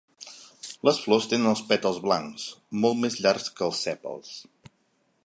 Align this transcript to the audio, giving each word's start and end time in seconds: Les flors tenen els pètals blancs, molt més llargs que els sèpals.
Les 0.87 1.01
flors 1.01 1.27
tenen 1.33 1.49
els 1.51 1.61
pètals 1.73 2.01
blancs, 2.07 2.47
molt 2.87 2.99
més 3.05 3.19
llargs 3.27 3.55
que 3.61 3.65
els 3.69 3.83
sèpals. 3.89 4.37